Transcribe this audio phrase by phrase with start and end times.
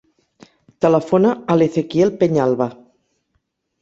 [0.85, 2.71] Telefona a l'Ezequiel Peñalba.